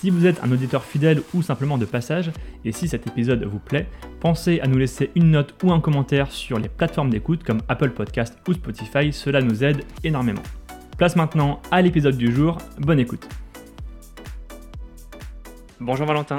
[0.00, 2.30] Si vous êtes un auditeur fidèle ou simplement de passage,
[2.64, 3.88] et si cet épisode vous plaît,
[4.20, 7.90] pensez à nous laisser une note ou un commentaire sur les plateformes d'écoute comme Apple
[7.90, 10.44] Podcast ou Spotify, cela nous aide énormément.
[10.98, 13.28] Place maintenant à l'épisode du jour, bonne écoute.
[15.80, 16.38] Bonjour Valentin.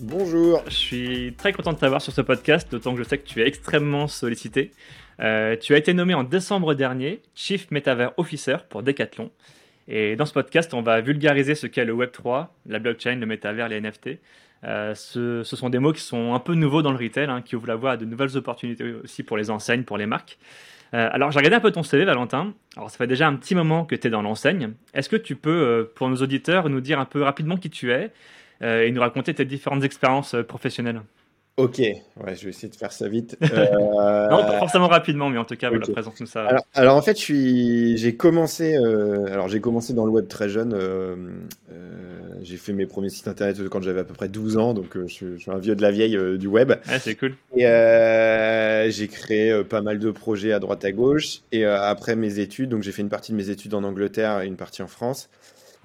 [0.00, 0.64] Bonjour.
[0.66, 3.40] Je suis très content de t'avoir sur ce podcast, d'autant que je sais que tu
[3.40, 4.72] es extrêmement sollicité.
[5.20, 9.30] Euh, tu as été nommé en décembre dernier Chief Metaverse Officer pour Decathlon.
[9.88, 13.68] Et dans ce podcast, on va vulgariser ce qu'est le Web3, la blockchain, le métavers,
[13.68, 14.18] les NFT.
[14.64, 17.56] Euh, ce, sont des mots qui sont un peu nouveaux dans le retail, hein, qui
[17.56, 20.38] ouvrent la voie à de nouvelles opportunités aussi pour les enseignes, pour les marques.
[20.94, 22.54] Euh, alors, j'ai regardé un peu ton CV, Valentin.
[22.76, 24.72] Alors, ça fait déjà un petit moment que tu es dans l'enseigne.
[24.94, 27.92] Est-ce que tu peux, euh, pour nos auditeurs, nous dire un peu rapidement qui tu
[27.92, 28.12] es
[28.62, 31.02] et nous raconter tes différentes expériences professionnelles?
[31.58, 33.38] Ok, ouais, je vais essayer de faire ça vite.
[33.56, 34.28] Euh...
[34.28, 35.78] non, pas forcément rapidement, mais en tout cas, okay.
[35.78, 36.44] voilà, présente-nous ça.
[36.44, 39.32] Alors, alors, en fait, je suis, j'ai commencé, euh...
[39.32, 40.74] alors j'ai commencé dans le web très jeune.
[40.74, 41.16] Euh...
[42.42, 45.06] j'ai fait mes premiers sites internet quand j'avais à peu près 12 ans, donc je,
[45.06, 46.70] je, suis un vieux de la vieille euh, du web.
[46.70, 47.34] Ouais, c'est cool.
[47.56, 51.40] Et euh, j'ai créé pas mal de projets à droite à gauche.
[51.52, 54.46] Et après mes études, donc j'ai fait une partie de mes études en Angleterre et
[54.46, 55.30] une partie en France.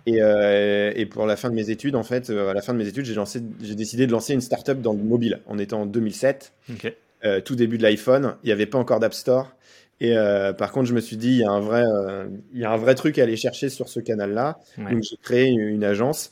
[0.05, 2.73] Et, euh, et, pour la fin de mes études, en fait, euh, à la fin
[2.73, 5.41] de mes études, j'ai lancé, j'ai décidé de lancer une startup dans le mobile.
[5.47, 6.95] On était en 2007, okay.
[7.25, 8.35] euh, tout début de l'iPhone.
[8.43, 9.55] Il n'y avait pas encore d'App Store.
[9.99, 12.59] Et euh, par contre, je me suis dit, il y a un vrai, euh, il
[12.59, 14.57] y a un vrai truc à aller chercher sur ce canal-là.
[14.79, 14.91] Ouais.
[14.91, 16.31] Donc, j'ai créé une, une agence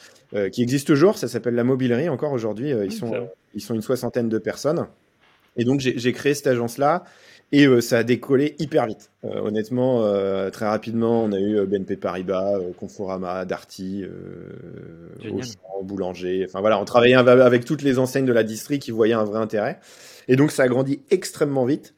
[0.52, 1.18] qui existe toujours.
[1.18, 2.70] Ça s'appelle la Mobilerie encore aujourd'hui.
[2.70, 3.26] ils sont, Okay.
[3.56, 4.86] ils sont une soixantaine de personnes.
[5.58, 7.04] Et donc, j'ai créé cette agence-là.
[7.52, 9.12] Et euh, ça a décollé hyper vite.
[9.26, 14.06] Euh, honnêtement, euh, très rapidement, on a eu BNP Paribas, Conforama, Darty,
[15.32, 16.46] Auchan, Boulanger.
[16.48, 19.40] Enfin voilà, on travaillait avec toutes les enseignes de la distrie qui voyaient un vrai
[19.40, 19.80] intérêt.
[20.28, 21.96] Et donc ça a grandi extrêmement vite,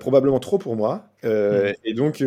[0.00, 1.04] probablement trop pour moi.
[1.22, 1.28] Mmh.
[1.84, 2.24] Et donc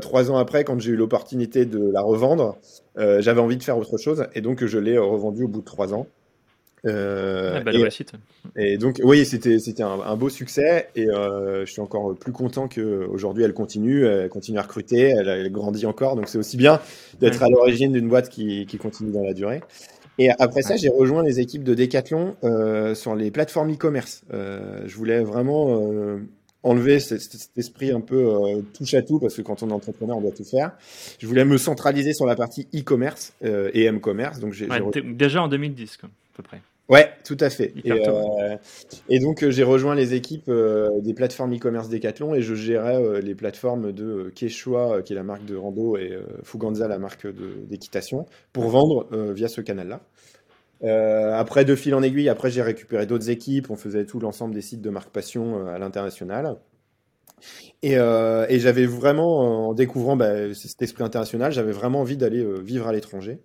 [0.00, 2.56] trois ans après, quand j'ai eu l'opportunité de la revendre,
[2.96, 4.26] j'avais envie de faire autre chose.
[4.34, 6.06] Et donc je l'ai revendu au bout de trois ans.
[6.84, 7.88] Euh, ah, belle
[8.56, 12.32] et, donc, oui, c'était c'était un, un, beau succès et euh, je suis encore plus
[12.32, 16.16] content qu'aujourd'hui elle continue, elle continue à recruter, elle, elle grandit encore.
[16.16, 16.80] Donc, c'est aussi bien
[17.20, 17.46] d'être Ouais.
[17.46, 19.62] à l'origine d'une boîte qui, qui continue dans la durée.
[20.18, 24.22] Et après ça, j'ai rejoint les équipes de Decathlon euh, sur les plateformes e-commerce.
[24.34, 26.18] Euh, je voulais vraiment euh,
[26.64, 29.72] enlever cet, cet esprit un peu euh, touche à tout parce que quand on est
[29.72, 30.72] entrepreneur, on doit tout faire.
[31.18, 34.38] Je voulais me centraliser sur la partie e-commerce euh, et m-commerce.
[34.40, 36.60] Donc, j'ai Ouais, dé- déjà en 2010, quoi, à peu près.
[36.92, 37.74] Ouais, tout à fait.
[37.84, 38.56] Et, euh,
[39.08, 42.96] et donc euh, j'ai rejoint les équipes euh, des plateformes e-commerce Decathlon et je gérais
[43.02, 47.26] euh, les plateformes de Quechua, qui est la marque de rando, et Fuganza, la marque
[47.68, 50.02] d'équitation, pour vendre via ce canal-là.
[51.38, 54.62] Après, de fil en aiguille, après j'ai récupéré d'autres équipes, on faisait tout l'ensemble des
[54.62, 56.56] sites de marque Passion à l'international.
[57.82, 62.86] Et, et j'avais vraiment, en découvrant bah, cet esprit international, j'avais vraiment envie d'aller vivre
[62.88, 63.40] à l'étranger.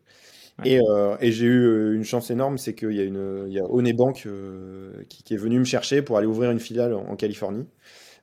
[0.59, 0.71] Ouais.
[0.71, 3.53] Et, euh, et j'ai eu euh, une chance énorme, c'est qu'il y a une, il
[3.53, 6.59] y a One Bank euh, qui, qui est venu me chercher pour aller ouvrir une
[6.59, 7.67] filiale en, en Californie,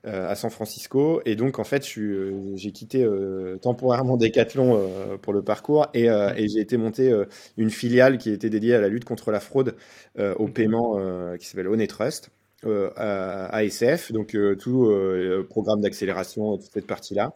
[0.07, 1.23] euh, à San Francisco.
[1.27, 6.11] Et donc en fait, euh, j'ai quitté euh, temporairement Decathlon euh, pour le parcours et,
[6.11, 7.13] euh, et j'ai été monter
[7.57, 9.77] une filiale qui était dédiée à la lutte contre la fraude
[10.19, 12.31] euh, au paiement, euh, qui s'appelle One Trust.
[12.67, 17.35] Euh, à ASF, donc euh, tout euh, programme d'accélération, toute cette partie-là.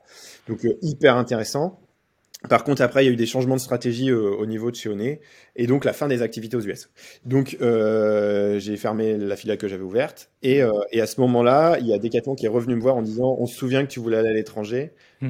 [0.49, 1.79] Donc euh, hyper intéressant.
[2.49, 4.77] Par contre, après, il y a eu des changements de stratégie euh, au niveau de
[4.77, 5.21] chez Oné,
[5.57, 6.89] et donc la fin des activités aux US.
[7.25, 11.79] Donc, euh, j'ai fermé la filiale que j'avais ouverte, et, euh, et à ce moment-là,
[11.81, 13.91] il y a Decathlon qui est revenu me voir en disant, on se souvient que
[13.91, 15.29] tu voulais aller à l'étranger, euh,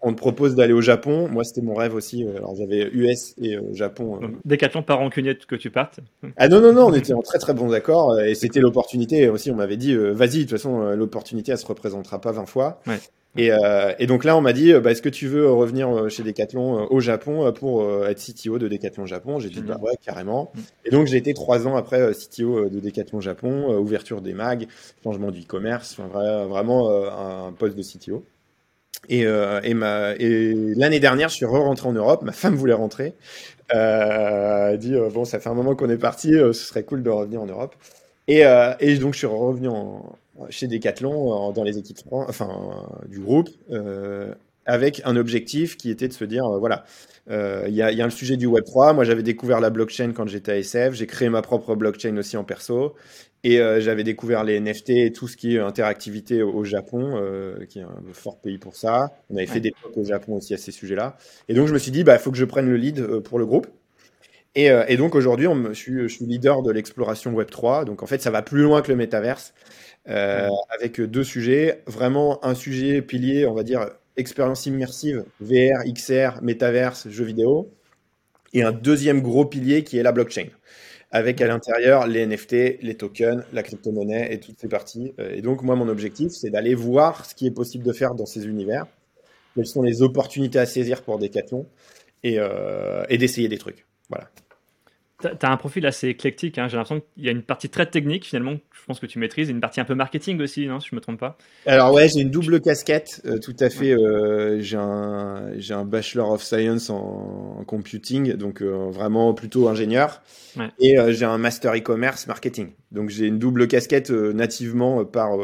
[0.00, 1.26] on te propose d'aller au Japon.
[1.28, 2.24] Moi, c'était mon rêve aussi.
[2.24, 4.18] euh, Alors, j'avais US et euh, Japon.
[4.18, 5.98] Donc, Décathlon pas rancunier que tu partes.
[6.36, 9.28] Ah non, non, non, on était en très très bons accords, euh, et c'était l'opportunité
[9.28, 9.50] aussi.
[9.50, 12.80] On m'avait dit, vas-y, de toute façon, l'opportunité, elle se représentera pas 20 fois.
[12.86, 12.98] Ouais.
[13.36, 15.88] Et, euh, et donc là, on m'a dit, euh, bah, est-ce que tu veux revenir
[15.88, 19.38] euh, chez Decathlon euh, au Japon euh, pour euh, être CTO de Decathlon Japon?
[19.38, 20.50] J'ai dit, bah ouais, carrément.
[20.54, 20.60] Mm.
[20.86, 24.22] Et donc, j'ai été trois ans après euh, CTO euh, de Decathlon Japon, euh, ouverture
[24.22, 24.66] des mags,
[25.04, 27.10] changement du e-commerce, enfin, vrai- vraiment euh,
[27.48, 28.24] un poste de CTO.
[29.08, 29.70] Et, euh, et,
[30.24, 32.22] et l'année dernière, je suis re-rentré en Europe.
[32.22, 33.14] Ma femme voulait rentrer.
[33.74, 36.66] Euh, elle a dit euh, bon, ça fait un moment qu'on est parti, euh, ce
[36.66, 37.74] serait cool de revenir en Europe.
[38.28, 40.16] Et, euh, et donc, je suis revenu en,
[40.50, 44.34] chez Decathlon, en- dans les équipes enfin, du groupe, euh,
[44.66, 46.84] avec un objectif qui était de se dire, voilà,
[47.30, 48.92] il y, a, y, a, le sujet du Web 3.
[48.92, 50.94] Moi, j'avais découvert la blockchain quand j'étais à SF.
[50.94, 52.94] J'ai créé ma propre blockchain aussi en perso.
[53.44, 57.64] Et euh, j'avais découvert les NFT et tout ce qui est interactivité au, Japon, euh,
[57.66, 59.12] qui est un fort pays pour ça.
[59.30, 61.16] On avait fait des talks au Japon aussi à ces sujets-là.
[61.48, 63.20] Et donc je me suis dit, bah, il faut que je prenne le lead euh,
[63.20, 63.68] pour le groupe.
[64.54, 67.84] Et, et donc aujourd'hui, je suis, je suis leader de l'exploration Web 3.
[67.84, 69.54] Donc en fait, ça va plus loin que le métaverse,
[70.08, 71.82] avec deux sujets.
[71.86, 77.70] Vraiment un sujet pilier, on va dire, expérience immersive, VR, XR, métaverse, jeux vidéo.
[78.54, 80.46] Et un deuxième gros pilier qui est la blockchain
[81.10, 85.14] avec à l'intérieur les NFT, les tokens, la crypto-monnaie et toutes ces parties.
[85.18, 88.14] Euh, et donc, moi, mon objectif, c'est d'aller voir ce qui est possible de faire
[88.14, 88.86] dans ces univers,
[89.54, 91.66] quelles sont les opportunités à saisir pour Decathlon
[92.22, 93.86] et, euh, et d'essayer des trucs.
[94.10, 94.30] Voilà.
[95.20, 96.58] Tu as un profil assez éclectique.
[96.58, 96.68] Hein.
[96.68, 99.48] J'ai l'impression qu'il y a une partie très technique, finalement, je pense que tu maîtrises,
[99.48, 101.36] et une partie un peu marketing aussi, non, si je ne me trompe pas?
[101.66, 103.92] Alors, ouais, j'ai une double casquette, euh, tout à fait.
[103.92, 110.22] Euh, j'ai un, un Bachelor of Science en, computing, donc euh, vraiment plutôt ingénieur.
[110.80, 112.70] Et j'ai un Master e-commerce marketing.
[112.90, 115.38] Donc, j'ai une double casquette nativement par,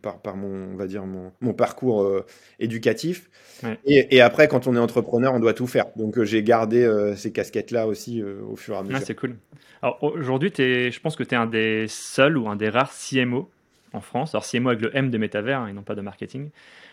[0.00, 2.24] par, par, mon, on va dire, mon, mon parcours
[2.58, 3.30] éducatif.
[3.84, 5.86] Et, après, quand on est entrepreneur, on doit tout faire.
[5.94, 9.36] Donc, j'ai gardé ces casquettes-là aussi au fur et à ah, c'est cool.
[9.82, 13.50] Alors, aujourd'hui, je pense que tu es un des seuls ou un des rares CMO
[13.92, 14.34] en France.
[14.34, 16.50] Alors, CMO avec le M de métavers hein, et non pas de marketing.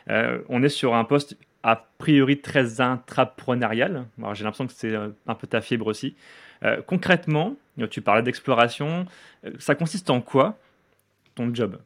[0.07, 4.06] on est sur un poste a priori très intrapreneurial.
[4.34, 6.16] J'ai l'impression que c'est un peu ta fibre aussi.
[6.88, 7.56] concrètement,
[7.90, 9.06] tu parlais d'exploration.
[9.60, 10.57] ça consiste en quoi
[11.36, 11.78] ton job?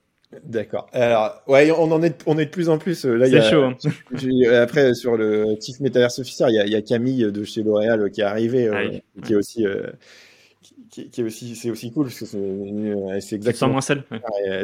[0.43, 0.87] D'accord.
[0.93, 3.05] Alors, ouais, on en est, on est de plus en plus.
[3.05, 3.63] Euh, là, c'est chaud.
[3.63, 3.75] Hein.
[4.61, 7.63] Après, sur le Chief Metaverse Officer, il y, a, il y a Camille de chez
[7.63, 9.87] L'Oréal qui est arrivée, euh, qui est aussi, euh,
[10.89, 13.41] qui, qui, est aussi, c'est aussi cool parce que c'est, exactement.
[13.41, 14.03] Je me sens moins seul.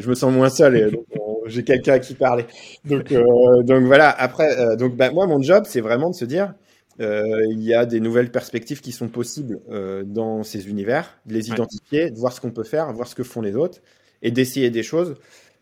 [0.01, 1.05] je me sens moins seul et donc,
[1.45, 2.45] j'ai quelqu'un à qui parler.
[2.85, 4.09] Donc, donc voilà.
[4.09, 6.53] Après, donc bah, moi, mon job, c'est vraiment de se dire.
[6.99, 9.59] il y a des nouvelles perspectives qui sont possibles
[10.05, 13.23] dans ces univers, de les identifier, de voir ce qu'on peut faire, voir ce que
[13.23, 13.79] font les autres,
[14.21, 15.15] et d'essayer des choses.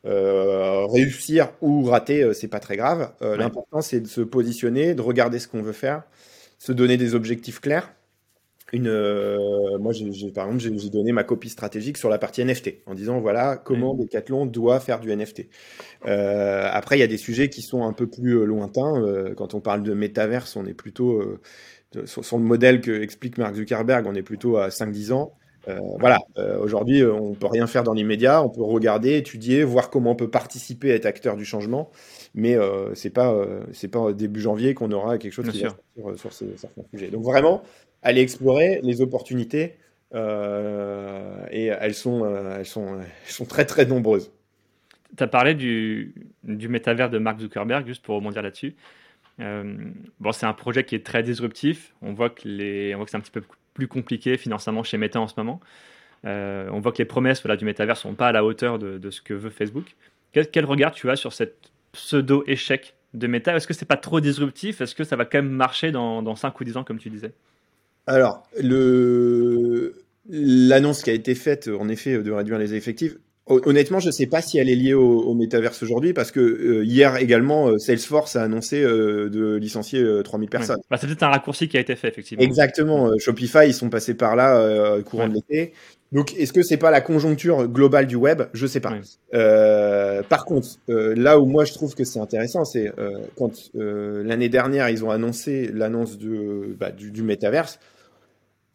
[0.07, 3.11] Euh, réussir ou rater, euh, c'est pas très grave.
[3.21, 6.03] Euh, l'important, c'est de se positionner, de regarder ce qu'on veut faire,
[6.59, 7.93] se donner des objectifs clairs.
[8.73, 8.91] Une,
[9.79, 13.21] moi, j'ai, par exemple, j'ai, donné ma copie stratégique sur la partie NFT en disant
[13.21, 15.47] voilà comment Decathlon doit faire du NFT.
[16.03, 19.33] après, il y a des sujets qui sont un peu plus lointains.
[19.37, 21.39] quand on parle de métaverse, on est plutôt
[22.03, 25.33] sur, sur, le modèle que explique Mark Zuckerberg, on est plutôt à 5-10 ans.
[25.67, 28.41] Euh, voilà, euh, aujourd'hui, euh, on peut rien faire dans l'immédiat.
[28.41, 31.91] On peut regarder, étudier, voir comment on peut participer, être acteur du changement.
[32.35, 33.35] Mais euh, c'est pas
[33.73, 37.09] c'est pas début janvier qu'on aura quelque chose qui va sur, sur ces, certains sujets.
[37.09, 37.63] Donc vraiment,
[38.03, 39.75] aller explorer les opportunités
[40.13, 44.31] et elles sont elles sont elles sont très très nombreuses.
[45.17, 48.75] Tu as parlé du, du métavers de Mark Zuckerberg, juste pour rebondir là-dessus.
[49.39, 51.95] bon, c'est un projet qui est très disruptif.
[52.01, 53.41] On voit que, les, on voit que c'est un petit peu
[53.77, 55.59] plus compliqué financièrement chez Meta en ce moment.
[56.25, 59.09] Euh, on voit que les promesses voilà, du métavers sont pas à la hauteur de,
[59.11, 59.95] ce que veut Facebook.
[60.33, 63.55] Quel, regard tu as sur cette pseudo-échec de Meta?
[63.55, 64.81] Est-ce que c'est pas trop disruptif?
[64.81, 67.11] Est-ce que ça va quand même marcher dans, dans 5 ou 10 ans, comme tu
[67.11, 67.33] disais?
[68.07, 68.43] Alors,
[70.29, 73.15] l'annonce qui a été faite, en effet, de réduire les effectifs,
[73.49, 76.39] Honnêtement, je ne sais pas si elle est liée au, au métaverse aujourd'hui, parce que
[76.41, 80.81] euh, hier également, euh, Salesforce a annoncé euh, de licencier 3000 personnes.
[80.89, 82.43] Bah, c'est peut-être un raccourci qui a été fait, effectivement.
[82.43, 83.09] Exactement.
[83.17, 85.73] Shopify, ils sont passés par là courant de l'été.
[86.11, 88.43] Donc, est-ce que c'est pas la conjoncture globale du web?
[88.53, 88.93] Je sais pas.
[90.29, 92.91] par contre, là où moi je trouve que c'est intéressant, c'est
[93.37, 97.79] quand l'année dernière ils ont annoncé l'annonce bah, du, du métaverse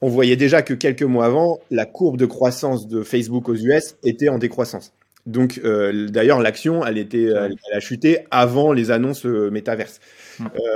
[0.02, 3.97] on voyait déjà que quelques mois avant, la courbe de croissance de Facebook aux US
[4.02, 4.92] était en décroissance.
[5.26, 10.00] Donc, euh, d'ailleurs, l'action, elle était, elle, a chuté avant les annonces euh, métaverse.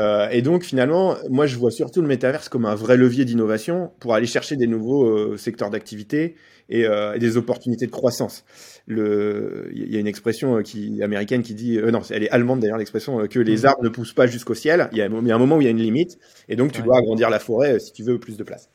[0.00, 3.90] Euh, et donc, finalement, moi, je vois surtout le métaverse comme un vrai levier d'innovation
[3.98, 6.36] pour aller chercher des nouveaux secteurs d'activité
[6.68, 6.86] et,
[7.18, 8.44] des opportunités de croissance.
[8.86, 13.26] Il y a une expression qui américaine qui dit, non, elle est allemande d'ailleurs, l'expression
[13.26, 14.88] que les arbres ne poussent pas jusqu'au ciel.
[14.92, 16.18] Il y, a, il y, a, un moment où il y a une limite,
[16.48, 18.68] et donc tu dois agrandir la forêt si tu veux plus de place.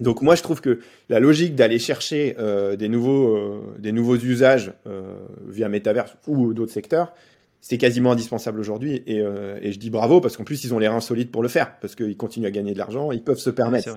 [0.00, 4.16] Donc moi je trouve que la logique d'aller chercher euh, des nouveaux euh, des nouveaux
[4.16, 5.02] usages euh,
[5.48, 7.14] via Metaverse ou d'autres secteurs,
[7.62, 10.86] c'est quasiment indispensable aujourd'hui et, et, je dis bravo parce qu'en plus ils ont les
[10.86, 13.50] reins solides pour le faire parce qu'ils continuent à gagner de l'argent, ils peuvent se
[13.50, 13.96] permettre.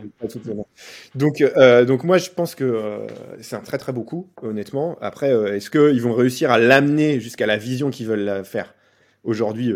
[1.15, 1.43] Donc
[1.85, 3.01] donc moi je pense que
[3.41, 4.97] c'est un très très beau coup honnêtement.
[5.01, 8.73] Après est-ce qu'ils vont réussir à l'amener jusqu'à la vision qu'ils veulent faire?
[9.25, 9.73] Aujourd'hui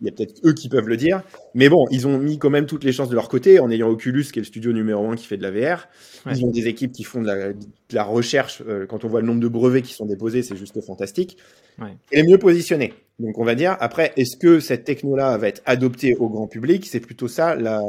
[0.00, 1.22] il y a peut-être eux qui peuvent le dire.
[1.54, 3.88] Mais bon, ils ont mis quand même toutes les chances de leur côté en ayant
[3.88, 5.88] Oculus, qui est le studio numéro un qui fait de la VR.
[6.30, 7.54] Ils ont des équipes qui font de
[7.92, 8.62] la, recherche.
[8.66, 11.36] Euh, quand on voit le nombre de brevets qui sont déposés, c'est juste fantastique.
[11.78, 11.96] Ouais.
[12.12, 12.94] Et les mieux positionnés.
[13.18, 16.86] Donc on va dire, après, est-ce que cette techno-là va être adoptée au grand public?
[16.86, 17.80] C'est plutôt ça la,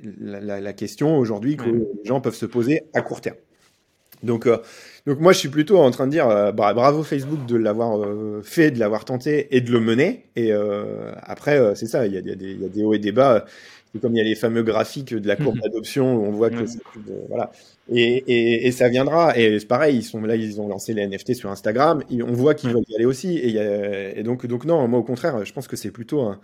[0.00, 3.36] la, la question aujourd'hui que les gens peuvent se poser à court terme.
[4.24, 4.58] Donc, euh,
[5.06, 8.40] donc moi, je suis plutôt en train de dire euh, bravo Facebook de l'avoir euh,
[8.42, 10.24] fait, de l'avoir tenté et de le mener.
[10.36, 10.52] Et
[11.22, 13.44] après, c'est ça, il y, a, y, y a des hauts et des bas.
[13.94, 16.50] C'est comme il y a les fameux graphiques de la courbe d'adoption où on voit
[16.50, 16.64] que
[17.28, 17.52] voilà.
[17.92, 19.38] Et, et, et, ça viendra.
[19.38, 22.02] Et c'est pareil, ils sont là, ils ont lancé les NFT sur Instagram.
[22.10, 23.38] Et on voit qu'ils veulent y aller aussi.
[23.38, 26.22] Et, y a, et, donc, donc non, moi au contraire, je pense que c'est plutôt
[26.22, 26.40] un,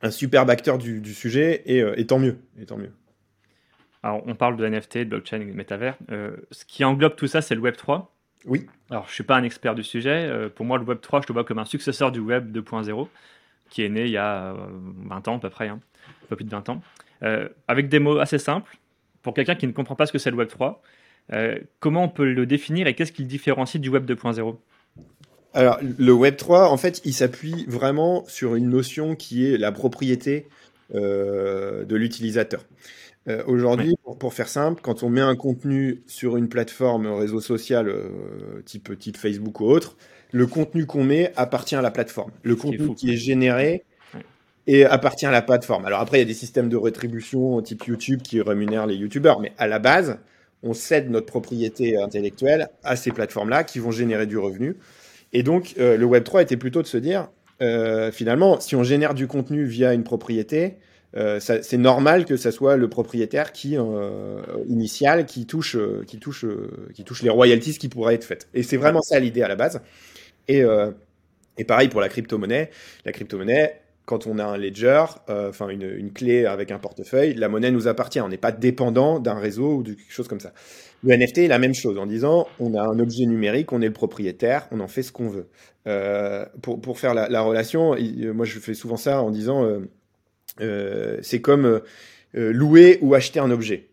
[0.00, 1.62] un superbe acteur du, du sujet.
[1.66, 2.36] Et, et tant mieux.
[2.58, 2.92] Et tant mieux.
[4.02, 5.96] Alors, on parle de NFT, de blockchain, de métavers.
[6.10, 8.12] Euh, ce qui englobe tout ça, c'est le Web 3.
[8.46, 8.66] Oui.
[8.90, 10.26] Alors, je ne suis pas un expert du sujet.
[10.28, 13.08] Euh, pour moi, le Web 3, je le vois comme un successeur du Web 2.0,
[13.70, 14.54] qui est né il y a
[15.06, 15.78] 20 euh, ans à peu près, hein,
[16.24, 16.82] un peu plus de 20 ans.
[17.68, 18.76] avec des mots assez simples,
[19.22, 20.82] pour quelqu'un qui ne comprend pas ce que c'est le Web 3,
[21.78, 24.56] comment on peut le définir et qu'est-ce qui le différencie du Web 2.0
[25.54, 29.70] alors, le Web 3, en fait, il s'appuie vraiment sur une notion qui est la
[29.70, 30.48] propriété
[30.90, 32.64] de l'utilisateur.
[33.28, 37.88] Euh, aujourd'hui, pour, faire simple, quand on met un contenu sur une plateforme réseau social
[37.88, 39.96] euh, type, type Facebook ou autre,
[40.32, 42.32] le contenu qu'on met appartient à la plateforme.
[42.42, 43.84] Le contenu qui est généré
[44.66, 45.84] et appartient à la plateforme.
[45.84, 49.40] Alors après, il y a des systèmes de rétribution type YouTube qui rémunèrent les YouTubeurs,
[49.40, 50.18] mais à la base,
[50.64, 54.76] on cède notre propriété intellectuelle à ces plateformes-là qui vont générer du revenu.
[55.32, 57.28] Et donc, euh, le Web3 était plutôt de se dire,
[58.12, 60.78] finalement, si on génère du contenu via une propriété,
[61.14, 66.18] euh, c'est normal que ça soit le propriétaire qui euh, initial qui touche euh, qui
[66.18, 66.46] touche
[66.94, 68.48] qui touche les royalties qui pourraient être faites.
[68.54, 69.82] Et c'est vraiment ça l'idée à la base.
[70.48, 70.62] Et
[71.58, 72.70] et pareil pour la crypto-monnaie.
[73.04, 77.48] La crypto-monnaie, quand on a un ledger, enfin une, une, clé avec un portefeuille, la
[77.48, 78.20] monnaie nous appartient.
[78.20, 80.52] On n'est pas dépendant d'un réseau ou de quelque chose comme ça.
[81.02, 83.86] Le NFT est la même chose en disant on a un objet numérique, on est
[83.86, 85.48] le propriétaire, on en fait ce qu'on veut.
[86.62, 87.96] pour, pour faire la, la relation,
[88.34, 89.80] moi je fais souvent ça en disant
[90.60, 91.80] euh, c'est comme euh,
[92.36, 93.88] euh, louer ou acheter un objet.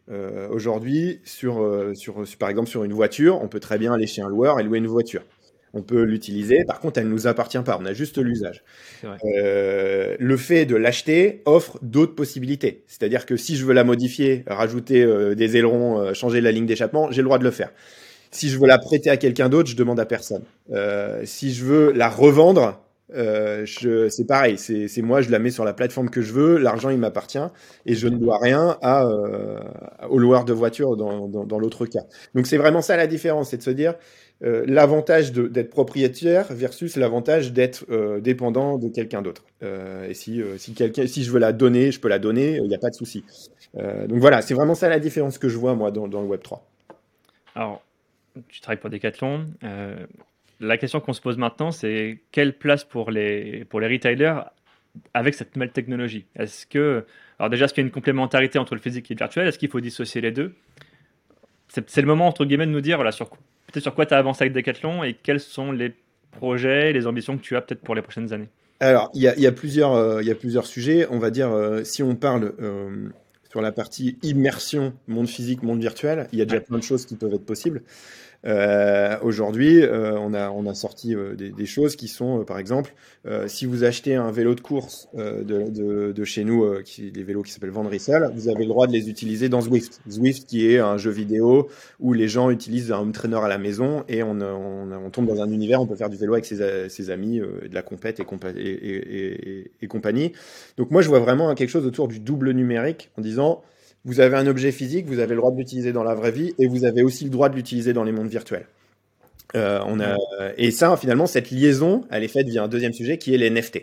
[0.51, 1.63] Aujourd'hui, sur,
[1.93, 4.63] sur, par exemple sur une voiture, on peut très bien aller chez un loueur et
[4.63, 5.21] louer une voiture.
[5.73, 8.63] On peut l'utiliser, par contre, elle ne nous appartient pas, on a juste l'usage.
[9.03, 12.83] Euh, le fait de l'acheter offre d'autres possibilités.
[12.87, 17.21] C'est-à-dire que si je veux la modifier, rajouter des ailerons, changer la ligne d'échappement, j'ai
[17.21, 17.71] le droit de le faire.
[18.31, 20.43] Si je veux la prêter à quelqu'un d'autre, je demande à personne.
[21.23, 22.79] si je veux la revendre,
[23.15, 26.89] euh, c'est pareil, c'est moi, je la mets sur la plateforme que je veux, l'argent
[26.89, 27.39] il m'appartient
[27.85, 29.59] et je ne dois rien à, euh,
[30.09, 32.03] au loueur de voiture dans, dans, dans l'autre cas.
[32.35, 33.95] Donc c'est vraiment ça la différence, c'est de se dire
[34.43, 39.43] euh, l'avantage d'être propriétaire versus l'avantage d'être euh, dépendant de quelqu'un d'autre.
[39.63, 42.67] Euh, et si, si, quelqu'un, si je veux la donner, je peux la donner, il
[42.67, 43.23] n'y a pas de souci.
[43.75, 46.65] donc voilà, c'est vraiment ça la différence que je vois moi dans, le Web 3.
[47.55, 47.81] Alors,
[48.47, 49.45] tu travailles pour Decathlon
[50.59, 54.41] la question qu'on se pose maintenant, c'est quelle place pour les, pour les retailers
[55.13, 56.25] avec cette nouvelle technologie?
[56.35, 57.05] Est-ce que,
[57.37, 59.47] alors déjà, est-ce qu'il y a une complémentarité entre le physique et le virtuel?
[59.47, 60.53] Est-ce qu'il faut dissocier les deux?
[61.69, 63.29] C'est, le moment, entre guillemets, de nous dire voilà, sur,
[63.71, 65.93] peut-être sur quoi tu as avancé avec Decathlon et quels sont les
[66.31, 68.49] projets, les ambitions que tu as peut-être pour les prochaines années
[68.79, 71.07] Alors, il y a, y, a plusieurs, euh, y a plusieurs sujets.
[71.09, 73.09] On va dire, euh, si on parle euh,
[73.49, 77.05] sur la partie immersion, monde physique, monde virtuel, il y a déjà plein de choses
[77.05, 77.83] qui peuvent être possibles.
[78.45, 82.43] Euh, Aujourd'hui, euh, on, a, on a sorti euh, des, des, choses qui sont, euh,
[82.43, 82.93] par exemple,
[83.47, 87.43] si vous achetez un vélo de course de, de, de, chez nous, qui, des vélos
[87.43, 90.01] qui s'appellent Vendrissel, vous avez le droit de les utiliser dans Zwift.
[90.09, 91.67] Zwift qui est un jeu vidéo
[91.99, 95.27] où les gens utilisent un home trainer à la maison et on, on, on tombe
[95.27, 98.19] dans un univers, on peut faire du vélo avec ses, ses amis, de la compète
[98.19, 100.31] et, et, et, et, compagnie.
[100.77, 103.61] Donc moi, je vois vraiment quelque chose autour du double numérique en disant
[104.09, 106.55] vous avez un objet physique, vous avez le droit de l'utiliser dans la vraie vie
[106.57, 108.65] et vous avez aussi le droit de l'utiliser dans les mondes virtuels.
[109.55, 110.15] Euh, on a,
[110.57, 113.51] et ça, finalement, cette liaison, elle est faite via un deuxième sujet qui est les
[113.51, 113.81] NFT.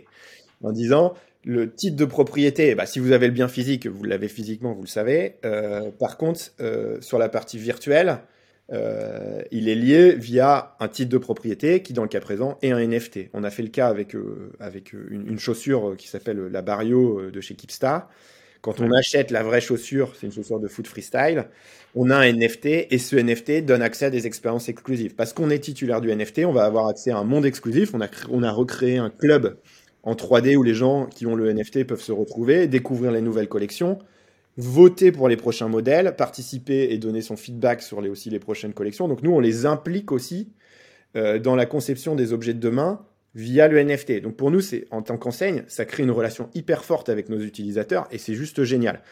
[0.64, 1.14] En disant,
[1.44, 4.82] le titre de propriété, bah, si vous avez le bien physique, vous l'avez physiquement, vous
[4.82, 5.36] le savez.
[5.44, 8.18] Euh, par contre, euh, sur la partie virtuelle,
[8.72, 12.72] euh, il est lié via un titre de propriété qui, dans le cas présent, est
[12.72, 13.30] un NFT.
[13.32, 14.16] On a fait le cas avec,
[14.58, 18.08] avec une, une, chaussure qui s'appelle la Barrio de chez Keepstar.
[18.66, 21.44] Quand on achète la vraie chaussure, c'est une chaussure de foot freestyle,
[21.94, 25.14] on a un NFT et ce NFT donne accès à des expériences exclusives.
[25.14, 27.94] Parce qu'on est titulaire du NFT, on va avoir accès à un monde exclusif.
[27.94, 29.56] On a, on a recréé un club
[30.02, 33.46] en 3D où les gens qui ont le NFT peuvent se retrouver, découvrir les nouvelles
[33.46, 34.00] collections,
[34.56, 38.74] voter pour les prochains modèles, participer et donner son feedback sur les, aussi les prochaines
[38.74, 39.06] collections.
[39.06, 40.50] Donc nous, on les implique aussi
[41.14, 44.22] euh, dans la conception des objets de demain via le NFT.
[44.22, 47.38] Donc pour nous, c'est en tant qu'enseigne, ça crée une relation hyper forte avec nos
[47.38, 49.02] utilisateurs et c'est juste génial.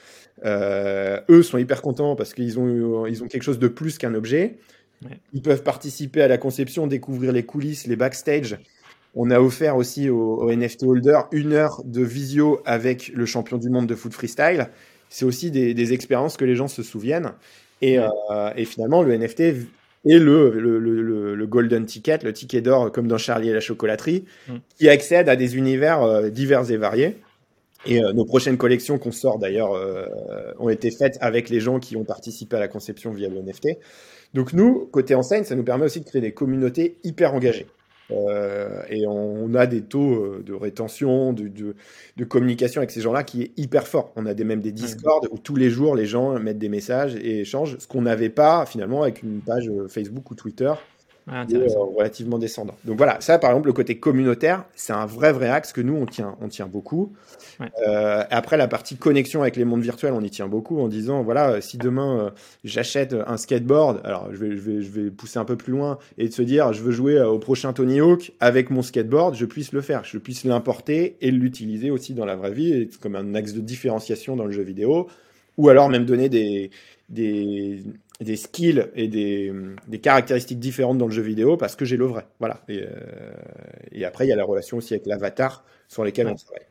[0.47, 4.15] Euh, eux sont hyper contents parce qu'ils ont, ils ont quelque chose de plus qu'un
[4.15, 4.57] objet.
[5.35, 8.57] Ils peuvent participer à la conception, découvrir les coulisses, les backstage
[9.15, 13.69] On a offert aussi aux, NFT holders une heure de visio avec le champion du
[13.69, 14.71] monde de foot freestyle.
[15.11, 17.33] C'est aussi des, expériences que les gens se souviennent.
[17.83, 17.99] Et,
[18.57, 19.43] et finalement, le NFT
[20.07, 23.61] est le, le, le, le, golden ticket, le ticket d'or comme dans Charlie et la
[23.61, 24.53] chocolaterie, mm.
[24.79, 27.17] qui accède à des univers divers et variés.
[27.87, 30.07] Et euh, nos prochaines collections qu'on sort d'ailleurs euh,
[30.59, 33.79] ont été faites avec les gens qui ont participé à la conception via le NFT.
[34.33, 37.67] Donc nous, côté enseigne, ça nous permet aussi de créer des communautés hyper engagées.
[38.11, 41.75] Euh, et on, a des taux euh, de rétention, de, de,
[42.17, 44.13] de communication avec ces gens-là qui est hyper fort.
[44.17, 47.15] On a des, même des Discord où tous les jours les gens mettent des messages
[47.17, 50.73] et échangent, ce qu'on n'avait pas finalement avec une page Facebook ou Twitter
[51.27, 52.75] ah, euh, relativement descendant.
[52.85, 55.95] Donc voilà, ça par exemple, le côté communautaire, c'est un vrai vrai axe que nous
[55.95, 57.15] on tient, on tient beaucoup.
[57.87, 61.23] Euh, après la partie connexion avec les mondes virtuels, on y tient beaucoup en disant
[61.23, 62.31] voilà, si demain euh,
[62.63, 65.99] j'achète un skateboard, alors je vais, je, vais, je vais pousser un peu plus loin
[66.19, 69.47] et de se dire je veux jouer au prochain Tony Hawk avec mon skateboard, je
[69.47, 73.35] puisse le faire, je puisse l'importer et l'utiliser aussi dans la vraie vie, comme un
[73.35, 75.09] axe de différenciation dans le jeu vidéo,
[75.57, 76.71] ou alors même donner des,
[77.09, 77.83] des,
[78.21, 79.53] des skills et des,
[79.89, 82.27] des, caractéristiques différentes dans le jeu vidéo parce que j'ai le vrai.
[82.39, 82.61] Voilà.
[82.69, 83.33] Et, euh,
[83.93, 86.67] et après, il y a la relation aussi avec l'avatar sur lesquels on travaille.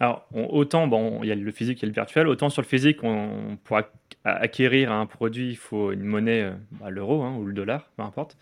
[0.00, 3.04] Alors, autant, bon, il y a le physique et le virtuel, autant sur le physique,
[3.04, 3.78] on, pour
[4.24, 8.02] acquérir un produit, il faut une monnaie, euh, bah, l'euro hein, ou le dollar, peu
[8.02, 8.36] importe.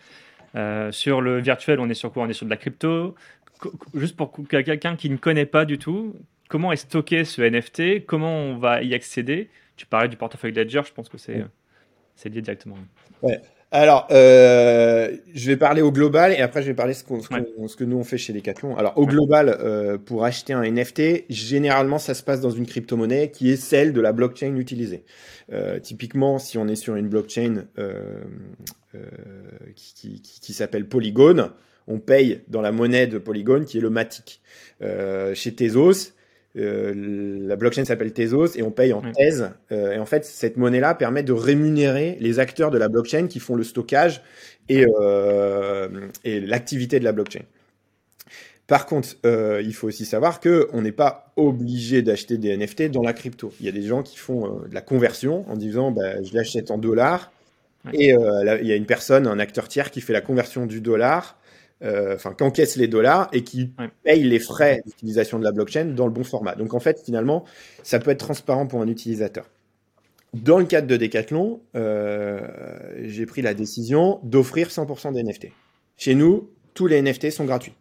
[0.54, 2.22] Euh, sur le virtuel, on est sur quoi?
[2.22, 3.14] On est sur de la crypto.
[3.92, 6.16] Juste pour quelqu'un qui ne connaît pas du tout,
[6.48, 9.50] comment est stocké ce NFT Comment on va y accéder?
[9.76, 11.44] Tu parlais du portefeuille Ledger, je pense que c'est
[12.20, 12.76] c'est lié directement.
[13.22, 13.40] Ouais.
[13.72, 17.84] Alors, euh, je vais parler au global et après je vais parler ce, ce, que
[17.84, 18.76] nous on fait chez Decathlon.
[18.76, 23.30] Alors au global, euh, pour acheter un NFT, généralement ça se passe dans une crypto-monnaie
[23.30, 25.04] qui est celle de la blockchain utilisée.
[25.52, 27.66] Euh, typiquement, si on est sur une blockchain
[29.76, 31.50] qui, qui, qui s'appelle Polygon,
[31.86, 34.42] on paye dans la monnaie de Polygon qui est le Matic.
[34.80, 36.12] Chez Tezos,
[36.54, 39.50] la blockchain s'appelle Tezos et on paye en thèse.
[39.72, 43.38] Euh, et en fait, cette monnaie-là permet de rémunérer les acteurs de la blockchain qui
[43.38, 44.22] font le stockage
[44.68, 45.88] et, euh,
[46.24, 47.42] et l'activité de la blockchain.
[48.66, 52.90] Par contre, euh, il faut aussi savoir que on n'est pas obligé d'acheter des NFT
[52.90, 53.52] dans la crypto.
[53.58, 56.32] Il y a des gens qui font euh, de la conversion en disant bah, je
[56.34, 57.32] l'achète en dollars
[57.92, 60.80] et euh, il y a une personne, un acteur tiers qui fait la conversion du
[60.80, 61.39] dollar euh,
[61.82, 66.12] enfin, qu'encaisse les dollars et qui paye les frais d'utilisation de la blockchain dans le
[66.12, 66.54] bon format.
[66.54, 67.44] Donc en fait, finalement,
[67.82, 69.46] ça peut être transparent pour un utilisateur.
[70.34, 72.40] Dans le cadre de Decathlon, euh,
[73.02, 75.48] j'ai pris la décision d'offrir 100% des NFT.
[75.96, 77.74] Chez nous, tous les NFT sont gratuits.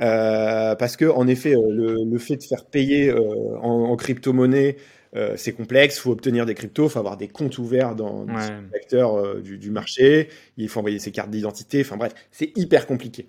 [0.00, 3.20] Euh, parce que en effet, euh, le, le, fait de faire payer euh,
[3.60, 4.76] en, en crypto-monnaie
[5.14, 8.24] euh, c'est complexe, il faut obtenir des cryptos, il faut avoir des comptes ouverts dans
[8.24, 8.32] ouais.
[8.34, 12.56] les secteurs euh, du, du, marché, il faut envoyer ses cartes d'identité, enfin bref, c'est
[12.56, 13.26] hyper compliqué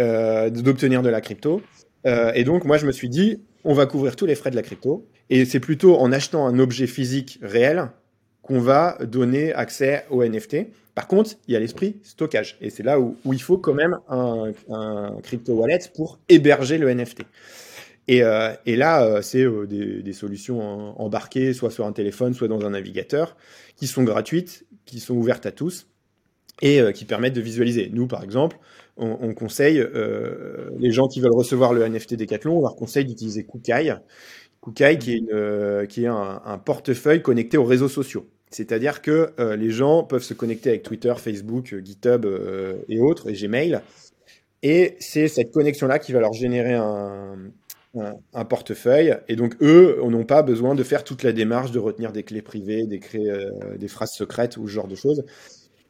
[0.00, 1.62] euh, d'obtenir de la crypto.
[2.06, 4.56] Euh, et donc moi je me suis dit, on va couvrir tous les frais de
[4.56, 7.90] la crypto, et c'est plutôt en achetant un objet physique réel
[8.40, 10.68] qu'on va donner accès au NFT.
[10.94, 13.74] Par contre, il y a l'esprit stockage, et c'est là où, où, il faut quand
[13.74, 17.24] même un, un crypto wallet pour héberger le NFT.
[18.08, 20.60] Et, euh, et là, euh, c'est euh, des, des, solutions
[21.00, 23.36] embarquées, soit sur un téléphone, soit dans un navigateur,
[23.76, 25.88] qui sont gratuites, qui sont ouvertes à tous
[26.62, 27.90] et qui permettent de visualiser.
[27.92, 28.56] Nous, par exemple,
[28.96, 29.86] on, on conseille
[30.78, 33.94] les gens qui veulent recevoir le NFT Decathlon, on leur conseille d'utiliser Kukai.
[34.62, 38.26] Kukai, qui est, une, qui est un, un, portefeuille connecté aux réseaux sociaux.
[38.48, 42.26] C'est-à-dire que les gens peuvent se connecter avec Twitter, Facebook, GitHub
[42.88, 43.82] et autres, et Gmail.
[44.62, 47.36] Et c'est cette connexion-là qui va leur générer un,
[48.32, 49.16] un, portefeuille.
[49.28, 52.42] Et donc, eux n'ont pas besoin de faire toute la démarche de retenir des clés
[52.42, 55.24] privées, des, clés, euh, des phrases secrètes ou ce genre de choses.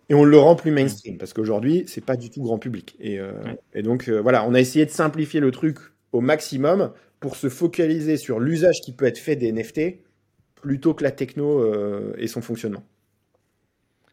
[0.09, 2.97] Et on le rend plus mainstream parce qu'aujourd'hui, c'est pas du tout grand public.
[3.01, 3.33] Et, euh,
[3.75, 5.79] et donc, euh, voilà, on a essayé de simplifier le truc
[6.13, 10.01] au maximum pour se focaliser sur l'usage qui peut être fait des NFT
[10.55, 11.65] plutôt que la techno
[12.17, 12.83] et son fonctionnement.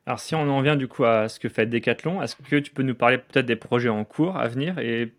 [0.05, 2.71] Alors, si on en vient du coup à ce que fait Decathlon, est-ce que tu
[2.71, 5.13] peux nous parler peut-être des projets en cours à venir et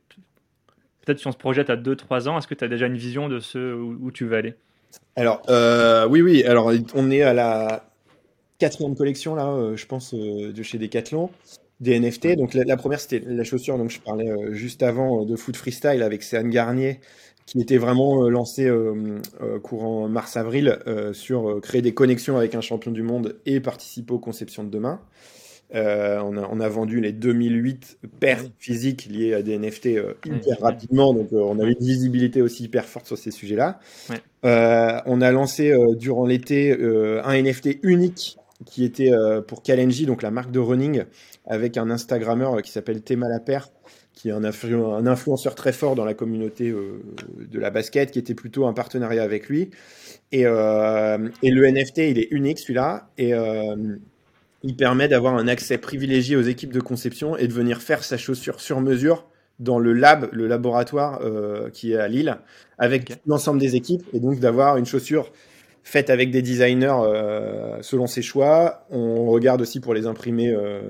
[1.05, 3.29] peut-être si on se projette à 2-3 ans, est-ce que tu as déjà une vision
[3.29, 4.55] de ce où, tu veux aller?
[5.17, 6.45] Alors, euh, oui, oui.
[6.45, 7.89] Alors, on est à la
[8.59, 11.31] quatrième collection, là, euh, je pense, euh, de chez Decathlon,
[11.81, 12.37] des NFT.
[12.37, 16.03] Donc, la, la première, c'était la chaussure, donc je parlais juste avant de Foot Freestyle
[16.03, 17.01] avec Céane Garnier,
[17.47, 18.73] qui était vraiment lancé
[19.63, 20.79] courant mars-avril
[21.13, 25.01] sur créer des connexions avec un champion du monde et participer aux conceptions de demain.
[25.75, 30.15] Euh, on, a, on, a, vendu les 2008 paires physiques liées à des NFT euh,
[30.25, 33.81] hyper rapidement, donc euh, on avait une visibilité aussi hyper forte sur ces sujets-là.
[34.09, 35.03] Ouais.
[35.07, 39.11] On a lancé durant l'été un NFT unique qui était
[39.49, 41.05] pour Kalenji, donc la marque de running,
[41.47, 43.69] avec un Instagrammeur qui s'appelle Théma Lapère,
[44.13, 48.35] qui est un, un, influenceur très fort dans la communauté de la basket, qui était
[48.35, 49.71] plutôt un partenariat avec lui.
[50.31, 53.09] Et, et le NFT, il est unique celui-là.
[53.17, 53.33] Et
[54.65, 58.17] il permet d'avoir un accès privilégié aux équipes de conception et de venir faire sa
[58.17, 59.27] chaussure sur mesure
[59.61, 62.39] dans le lab, le laboratoire euh, qui est à Lille,
[62.79, 65.31] avec l'ensemble des équipes, et donc d'avoir une chaussure
[65.83, 68.87] faite avec des designers euh, selon ses choix.
[68.91, 70.81] On regarde aussi pour les imprimer, euh,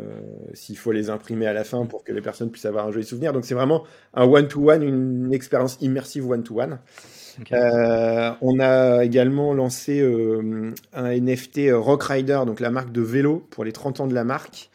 [0.55, 3.05] s'il faut les imprimer à la fin pour que les personnes puissent avoir un joli
[3.05, 3.33] souvenir.
[3.33, 3.83] Donc c'est vraiment
[4.15, 6.79] un one-to-one, une expérience immersive one-to-one.
[7.51, 10.03] On a également lancé
[10.93, 14.25] un NFT Rock Rider, donc la marque de vélo pour les 30 ans de la
[14.25, 14.71] marque.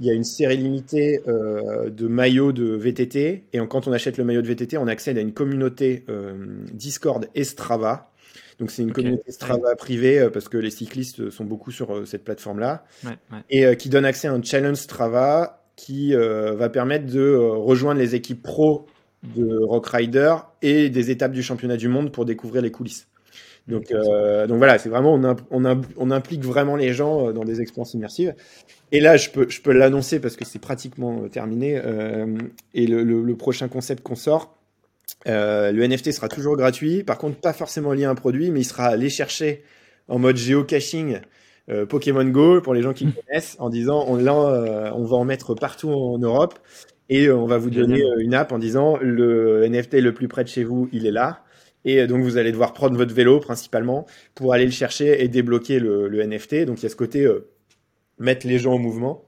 [0.00, 3.44] Il y a une série limitée euh, de maillots de VTT.
[3.52, 6.34] Et quand on achète le maillot de VTT, on accède à une communauté euh,
[6.72, 8.10] Discord et Strava.
[8.58, 12.24] Donc c'est une communauté Strava privée euh, parce que les cyclistes sont beaucoup sur cette
[12.24, 12.84] plateforme-là.
[13.50, 18.42] Et qui donne accès à un challenge Strava qui va permettre de rejoindre les équipes
[18.42, 18.86] pro
[19.22, 23.08] de Rock Rider et des étapes du championnat du monde pour découvrir les coulisses.
[23.68, 27.94] Donc, donc voilà, c'est vraiment on, on, on, implique vraiment les gens dans des expériences
[27.94, 28.34] immersives.
[28.92, 31.80] Et là, je peux, je peux l'annoncer parce que c'est pratiquement euh, terminé.
[31.82, 32.36] Euh,
[32.74, 34.58] et le, prochain concept qu'on sort,
[35.26, 37.02] euh, le NFT sera toujours gratuit.
[37.02, 39.64] Par contre, pas forcément lié à un produit, mais il sera allé chercher
[40.08, 41.20] en mode géocaching
[41.88, 45.54] Pokémon Go pour les gens qui le connaissent, en disant on, on va en mettre
[45.54, 46.58] partout en Europe
[47.14, 50.48] et on va vous donner une app en disant le NFT le plus près de
[50.48, 51.44] chez vous, il est là.
[51.84, 55.80] Et donc vous allez devoir prendre votre vélo principalement pour aller le chercher et débloquer
[55.80, 56.64] le, NFT.
[56.64, 57.28] Donc il y a ce côté
[58.18, 59.24] mettre les gens en mouvement.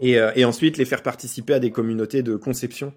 [0.00, 2.92] Et, euh, et, ensuite les faire participer à des communautés de conception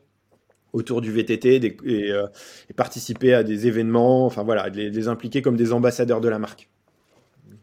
[0.74, 2.28] autour du VTT euh,
[2.70, 6.40] et, participer à des événements, enfin voilà, les, les, impliquer comme des ambassadeurs de la
[6.40, 6.70] marque.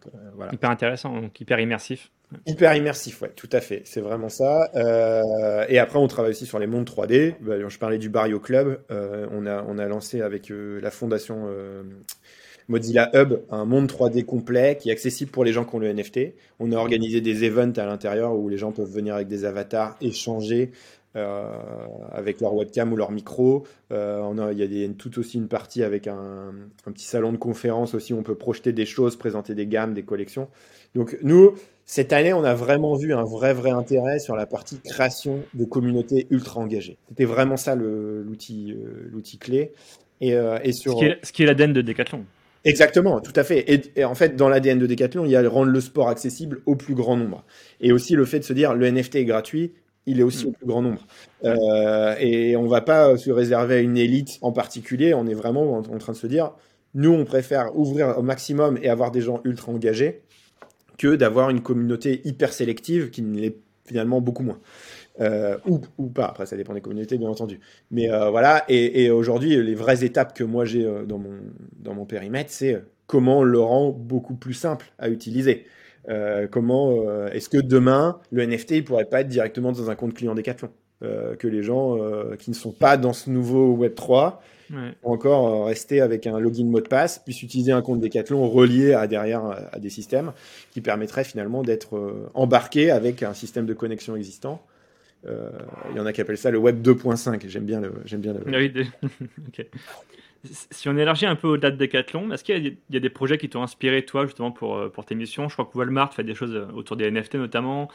[0.06, 0.52] Euh, voilà.
[0.54, 2.10] Hyper intéressant, donc hyper immersif.
[2.46, 4.70] Hyper immersif, ouais, tout à fait, c'est vraiment ça.
[5.68, 7.36] et après, on travaille aussi sur les mondes 3D.
[7.40, 8.80] Bah, je parlais du Barrio Club.
[8.90, 11.48] on, a, on a lancé avec la fondation
[12.68, 15.90] Mozilla Hub, un monde 3D complet qui est accessible pour les gens qui ont le
[15.92, 16.34] NFT.
[16.60, 19.96] On a organisé des events à l'intérieur où les gens peuvent venir avec des avatars,
[20.02, 20.72] échanger
[21.16, 21.50] euh,
[22.12, 23.66] avec leur webcam ou leur micro.
[23.90, 26.52] Euh, on a, il y a tout aussi une partie avec un,
[26.84, 30.04] petit salon de conférence aussi où on peut projeter des choses, présenter des gammes, des
[30.04, 30.48] collections.
[30.94, 31.54] Donc nous,
[31.90, 35.64] cette année, on a vraiment vu un vrai, vrai intérêt sur la partie création de
[35.64, 36.98] communautés ultra engagées.
[37.08, 39.72] C'était vraiment ça l'outil euh, l'outil clé.
[40.20, 40.92] Et, et sur...
[40.92, 42.24] Ce qui est, qui est l'ADN de Decathlon.
[42.64, 43.64] Exactement, tout à fait.
[43.96, 46.76] Et, en fait, dans l'ADN de Decathlon, il y a rendre le sport accessible au
[46.76, 47.44] plus grand nombre.
[47.80, 49.72] Et aussi le fait de se dire le NFT est gratuit,
[50.06, 50.48] il est aussi mm.
[50.48, 51.06] au plus grand nombre.
[51.44, 55.14] Euh, et on va pas se réserver à une élite en particulier.
[55.14, 56.52] On est vraiment en, train de se dire,
[56.94, 60.22] nous, on préfère ouvrir au maximum et avoir des gens ultra engagés
[60.98, 63.56] que d'avoir une communauté hyper sélective qui l'est
[63.86, 64.58] finalement beaucoup moins.
[65.20, 67.58] Euh, ou, ou, pas, après ça dépend des communautés bien entendu.
[67.90, 71.38] Mais euh, voilà, et, aujourd'hui les vraies étapes que moi j'ai euh, dans, mon,
[71.80, 75.64] dans mon périmètre, c'est comment on le rend beaucoup plus simple à utiliser.
[76.50, 76.92] comment
[77.32, 80.70] est-ce que demain le NFT il pourrait pas être directement dans un compte client Decathlon?
[81.00, 81.96] Que les gens
[82.38, 84.94] qui ne sont pas dans ce nouveau Web 3 ouais.
[85.02, 89.06] encore rester avec un login mot de passe, puissent utiliser un compte Decathlon relié à
[89.06, 90.32] derrière à des systèmes
[90.70, 94.62] qui permettraient finalement d'être embarqués avec un système de connexion existant
[95.26, 95.50] euh,
[95.90, 97.48] il y en a qui appellent ça le Web 2.5.
[97.48, 97.92] J'aime bien le.
[98.04, 98.40] J'aime bien le...
[98.46, 99.62] Ah
[100.70, 103.48] si on élargit un peu au-delà de Decathlon, est-ce qu'il y, a des projets qui
[103.48, 105.48] t'ont inspiré, toi, justement, pour, euh, pour tes missions?
[105.48, 107.88] Je crois que Walmart fait des choses euh, autour des NFT, notamment.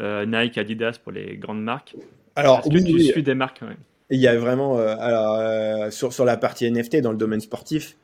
[0.00, 1.96] Nike, Adidas pour les grandes marques.
[2.36, 3.62] Alors, oui, tu suis des marques
[4.10, 4.78] Il y a vraiment.
[4.78, 7.96] alors, sur, sur la partie NFT, dans le domaine sportif,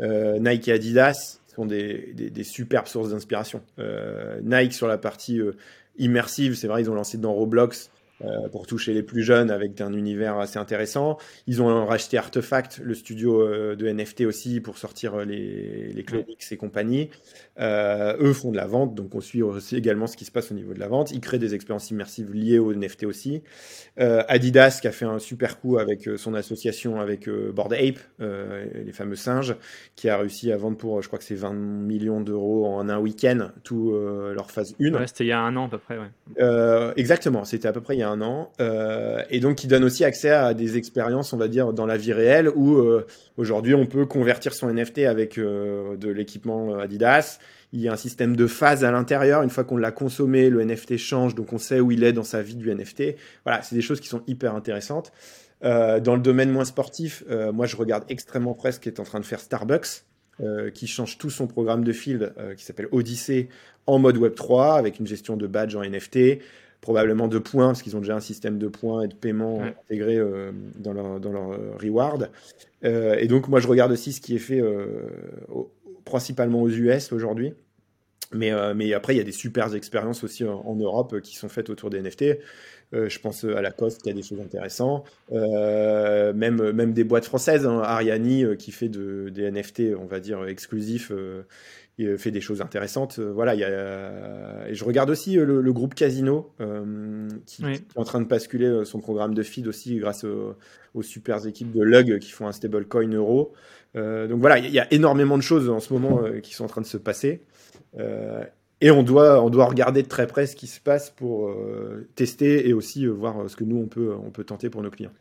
[0.00, 3.62] Nike et Adidas sont des, des, des superbes sources d'inspiration.
[4.42, 5.40] Nike, sur la partie
[5.98, 8.01] immersive, c'est vrai, ils ont lancé dans Roblox euh,
[8.52, 11.18] pour toucher les plus jeunes avec un univers assez intéressant.
[11.46, 16.04] Ils ont racheté Artefact, le studio euh, de NFT aussi, pour sortir euh, les, les
[16.04, 17.10] Clonix et compagnie.
[17.58, 20.54] eux font de la vente, donc on suit aussi également ce qui se passe au
[20.54, 21.10] niveau de la vente.
[21.12, 23.42] Ils créent des expériences immersives liées au NFT aussi.
[23.96, 29.16] Adidas qui a fait un super coup avec son association avec Bored Ape, les fameux
[29.16, 29.56] singes,
[29.96, 32.98] qui a réussi à vendre pour, je crois que c'est 20 millions d'euros en un
[32.98, 35.06] week-end, tout leur phase 1.
[35.06, 36.92] c'était il y a un an à peu près, ouais.
[36.96, 39.84] exactement, c'était à peu près il y a un an, euh, et donc qui donne
[39.84, 43.74] aussi accès à des expériences, on va dire, dans la vie réelle, où euh, aujourd'hui
[43.74, 47.38] on peut convertir son NFT avec euh, de l'équipement Adidas.
[47.72, 49.42] Il y a un système de phase à l'intérieur.
[49.42, 52.24] Une fois qu'on l'a consommé, le NFT change, donc on sait où il est dans
[52.24, 53.16] sa vie du NFT.
[53.44, 55.10] Voilà, c'est des choses qui sont hyper intéressantes.
[55.62, 59.24] dans le domaine moins sportif, moi je regarde extrêmement près ce qu'est en train de
[59.24, 60.04] faire Starbucks.
[60.74, 63.48] qui change tout son programme de field qui s'appelle Odyssey
[63.86, 66.40] en mode Web 3 avec une gestion de badge en NFT,
[66.82, 70.18] probablement de points, parce qu'ils ont déjà un système de points et de paiement intégré
[70.76, 72.30] dans, leur, dans leur reward.
[72.82, 74.60] et donc, moi, je regarde aussi ce qui est fait
[76.04, 77.54] principalement aux US aujourd'hui.
[78.34, 81.70] Mais, mais après, il y a des super expériences aussi en, Europe qui sont faites
[81.70, 82.24] autour des NFT.
[82.92, 85.06] Je pense à Lacoste qui a des choses intéressantes.
[85.30, 90.46] même, même des boîtes françaises, hein, Ariani qui fait de, des NFT, on va dire,
[90.46, 91.12] exclusifs
[92.00, 93.18] euh, fait des choses intéressantes.
[93.18, 96.50] Euh, voilà, il y a, et je regarde aussi euh, le, groupe Casino
[97.46, 101.72] qui, est en train de basculer son programme de feed aussi grâce aux super équipes
[101.72, 103.52] de Lug qui font un stablecoin euro.
[103.94, 106.80] donc voilà, il y, a énormément de choses en ce moment qui sont en train
[106.80, 107.42] de se passer.
[108.82, 111.54] Et on doit, on doit regarder de très près ce qui se passe pour
[112.14, 115.12] tester et aussi voir ce que nous, on peut, on peut tenter pour nos clients.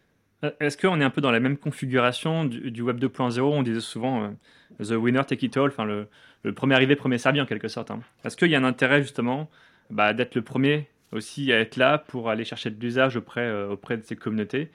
[0.60, 4.34] Est-ce qu'on est un peu dans la même configuration du, Web 2.0 On disait souvent
[4.80, 6.08] the winner take it all, enfin le,
[6.44, 7.92] le premier arrivé, premier servi en quelque sorte.
[7.92, 8.02] Hein.
[8.26, 9.50] Est-ce qu'il y a un intérêt justement
[9.90, 13.72] bah, d'être le premier aussi à être là pour aller chercher de l'usage auprès, euh,
[13.72, 14.72] auprès de ces communautés?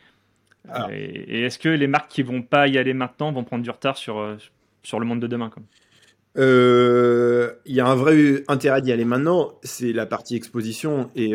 [0.69, 0.89] Ah.
[0.93, 3.97] Et, est-ce que les marques qui vont pas y aller maintenant vont prendre du retard
[3.97, 4.37] sur, euh,
[4.83, 5.51] sur le monde de demain
[6.39, 11.33] euh, il y a un vrai intérêt d'y aller maintenant, c'est la partie exposition et,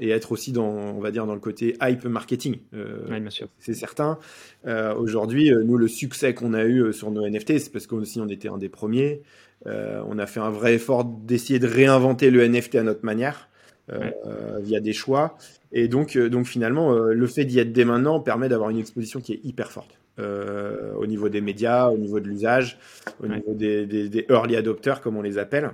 [0.00, 2.58] et, être aussi dans, on va dire, dans le côté hype marketing.
[2.72, 3.48] oui, bien sûr.
[3.58, 4.18] C'est certain.
[4.66, 8.48] Aujourd'hui, nous, le succès qu'on a eu sur nos NFT, c'est parce qu'aussi on était
[8.48, 9.22] un des premiers.
[9.66, 13.48] Euh, on a fait un vrai effort d'essayer de réinventer le NFT à notre manière.
[13.92, 15.36] Euh, via des choix.
[15.70, 19.20] Et donc, euh, donc finalement, le fait d'y être dès maintenant permet d'avoir une exposition
[19.20, 19.98] qui est hyper forte.
[20.18, 22.78] Au niveau des médias, au niveau de l'usage,
[23.22, 25.70] au niveau des, early adopters, comme on les appelle.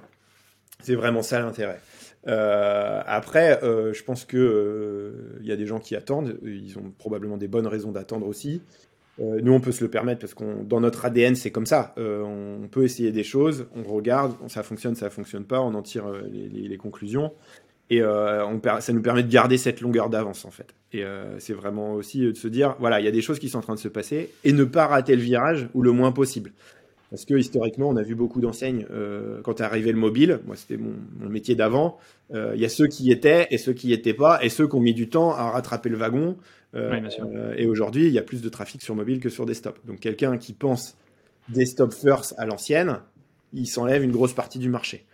[0.83, 1.81] C'est vraiment ça l'intérêt.
[2.27, 6.39] après, je pense que il y a des gens qui attendent.
[6.45, 8.63] Ils ont probablement des bonnes raisons d'attendre aussi.
[9.21, 11.95] Euh, nous, on peut se le permettre parce qu'on, dans notre ADN, c'est comme ça.
[11.99, 15.83] Euh, on peut essayer des choses, on regarde, ça fonctionne, ça fonctionne pas, on en
[15.83, 17.33] tire euh, les, conclusions.
[17.91, 20.75] Et on, ça nous permet de garder cette longueur d'avance, en fait.
[20.93, 21.05] Et
[21.39, 23.63] c'est vraiment aussi de se dire, voilà, il y a des choses qui sont en
[23.63, 26.53] train de se passer et ne pas rater le virage ou le moins possible.
[27.11, 28.87] Parce que historiquement, on a vu beaucoup d'enseignes
[29.43, 30.39] quand est arrivé le mobile.
[30.47, 30.95] Moi, c'était mon,
[31.29, 31.99] métier d'avant.
[32.33, 34.69] Il y a ceux qui y étaient et ceux qui y étaient pas, et ceux
[34.69, 36.37] qui ont mis du temps à rattraper le wagon.
[36.75, 39.79] Euh, euh, et aujourd'hui, il y a plus de trafic sur mobile que sur desktop.
[39.87, 40.97] Donc quelqu'un qui pense
[41.49, 43.01] desktop first à l'ancienne,
[43.53, 45.05] il s'enlève une grosse partie du marché.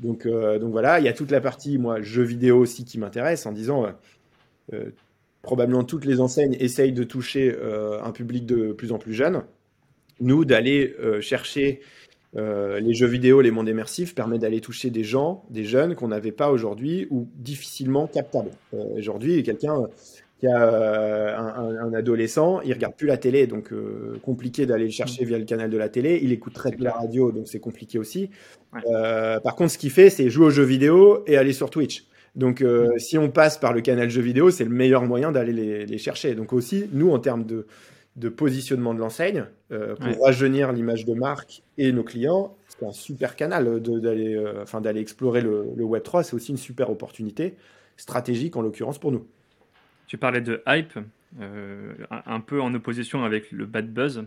[0.00, 2.98] Donc, euh, donc voilà, il y a toute la partie, moi, jeux vidéo aussi qui
[2.98, 3.86] m'intéresse en disant,
[5.42, 7.56] probablement toutes les enseignes essayent de toucher
[8.02, 9.42] un public de plus en plus jeune.
[10.20, 11.80] Nous, d'aller chercher
[12.34, 16.32] les jeux vidéo, les mondes immersifs, permet d'aller toucher des gens, des jeunes qu'on n'avait
[16.32, 18.50] pas aujourd'hui ou difficilement captables.
[18.72, 19.86] aujourd'hui, quelqu'un
[20.38, 24.90] qui a euh, un, adolescent, il regarde plus la télé, donc euh, compliqué d'aller le
[24.90, 26.20] chercher via le canal de la télé.
[26.22, 28.30] Il écoute très peu la radio, donc c'est compliqué aussi.
[28.86, 32.06] Euh, par contre, ce qu'il fait, c'est jouer aux jeux vidéo et aller sur Twitch.
[32.34, 32.62] Donc,
[32.98, 36.34] si on passe par le canal jeux vidéo, c'est le meilleur moyen d'aller les, chercher.
[36.34, 37.66] Donc aussi, nous, en termes de,
[38.16, 43.36] de positionnement de l'enseigne, pour rajeunir l'image de marque et nos clients, c'est un super
[43.36, 46.24] canal d'aller enfin, d'aller explorer le, le Web 3.
[46.24, 47.54] C'est aussi une super opportunité
[47.96, 49.26] stratégique en l'occurrence pour nous.
[50.06, 50.98] Tu parlais de hype,
[51.40, 54.26] euh, un peu en opposition avec le bad buzz.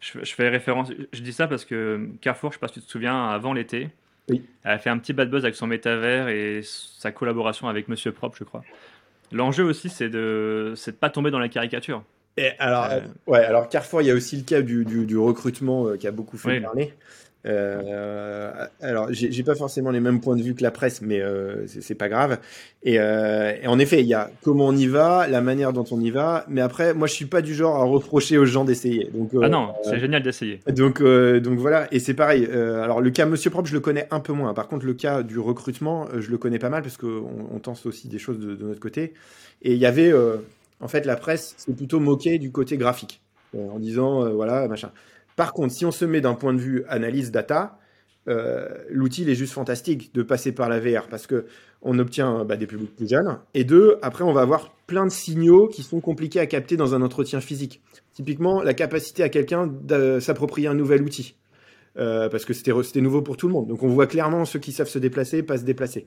[0.00, 2.80] Je, fais référence, je dis ça parce que Carrefour, je ne sais pas si tu
[2.82, 3.88] te souviens, avant l'été,
[4.28, 4.44] oui.
[4.64, 8.12] elle a fait un petit bad buzz avec son métavers et sa collaboration avec Monsieur
[8.12, 8.64] Propre, je crois.
[9.32, 12.04] L'enjeu aussi, c'est de ne pas tomber dans la caricature.
[12.36, 15.86] Et alors, euh, ouais, alors Carrefour, il y a aussi le cas du, du, recrutement
[15.86, 16.92] euh, qui a beaucoup fait parler.
[17.46, 21.66] Euh, alors, j'ai pas forcément les mêmes points de vue que la presse, mais euh,
[21.66, 22.38] c'est pas grave.
[22.82, 25.84] Et, euh, et, en effet, il y a comment on y va, la manière dont
[25.90, 26.44] on y va.
[26.48, 29.10] Mais après, moi, je suis pas du genre à reprocher aux gens d'essayer.
[29.12, 30.60] Donc, euh, ah non, c'est génial d'essayer.
[30.68, 31.86] Donc, euh, donc voilà.
[31.92, 32.46] Et c'est pareil.
[32.46, 34.54] alors, le cas Monsieur Propre, je le connais un peu moins.
[34.54, 37.84] Par contre, le cas du recrutement, je le connais pas mal parce qu'on on tente
[37.86, 39.12] aussi des choses de, de notre côté.
[39.62, 40.12] Et il y avait,
[40.80, 43.22] en fait, la presse s'est plutôt moquée du côté graphique
[43.56, 44.90] en disant, voilà, machin.
[45.36, 47.78] Par contre, si on se met d'un point de vue analyse data,
[48.28, 51.44] euh, l'outil est juste fantastique de passer par la VR parce que
[51.82, 55.10] on obtient bah, des publics plus jeunes et deux, après on va avoir plein de
[55.10, 57.82] signaux qui sont compliqués à capter dans un entretien physique.
[58.14, 61.36] Typiquement, la capacité à quelqu'un de s'approprier un nouvel outil.
[61.96, 63.68] Euh, parce que c'était nouveau pour tout le monde.
[63.68, 66.06] Donc on voit clairement ceux qui savent se déplacer, pas se déplacer.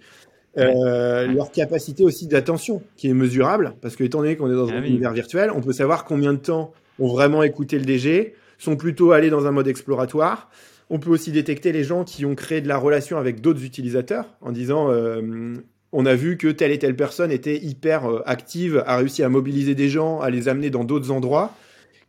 [0.58, 4.70] Euh, leur capacité aussi d'attention qui est mesurable, parce que étant donné qu'on est dans
[4.70, 8.34] ah un univers virtuel, on peut savoir combien de temps ont vraiment écouté le DG,
[8.58, 10.50] sont plutôt allés dans un mode exploratoire.
[10.90, 14.26] On peut aussi détecter les gens qui ont créé de la relation avec d'autres utilisateurs
[14.42, 15.56] en disant euh,
[15.92, 19.30] on a vu que telle et telle personne était hyper euh, active, a réussi à
[19.30, 21.54] mobiliser des gens, à les amener dans d'autres endroits.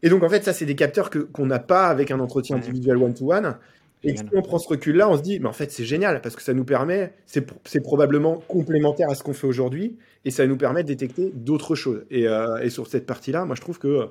[0.02, 2.56] Et donc en fait ça c'est des capteurs que qu'on n'a pas avec un entretien
[2.56, 3.56] individuel one to one.
[4.04, 6.36] Et si on prend ce recul-là, on se dit, mais en fait, c'est génial parce
[6.36, 10.56] que ça nous permet, c'est probablement complémentaire à ce qu'on fait aujourd'hui et ça nous
[10.56, 12.04] permet de détecter d'autres choses.
[12.10, 14.08] Et, euh, et, sur cette partie-là, moi, je trouve que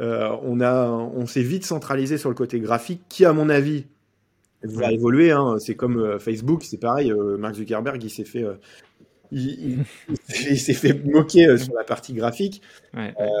[0.00, 3.86] euh, on, a, on s'est vite centralisé sur le côté graphique qui, à mon avis,
[4.62, 5.30] va évoluer.
[5.30, 5.56] Hein.
[5.58, 7.12] C'est comme euh, Facebook, c'est pareil.
[7.38, 8.44] Mark Zuckerberg, il s'est fait
[9.32, 9.84] il,
[10.58, 12.62] s'est fait moquer sur la partie graphique.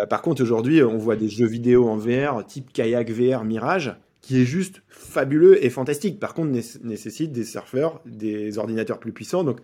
[0.08, 4.40] par contre, aujourd'hui, on voit des jeux vidéo en VR, type kayak VR Mirage, qui
[4.40, 6.18] est juste fabuleux et fantastique.
[6.18, 6.50] Par contre,
[6.82, 9.58] nécessite des surfeurs, des ordinateurs plus puissants, donc